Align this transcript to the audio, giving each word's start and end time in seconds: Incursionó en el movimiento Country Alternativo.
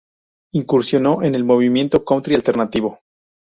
Incursionó 0.53 1.21
en 1.21 1.35
el 1.35 1.43
movimiento 1.43 2.03
Country 2.03 2.33
Alternativo. 2.33 3.01